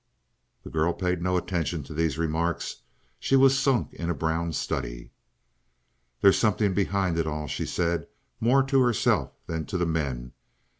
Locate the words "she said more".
7.47-8.63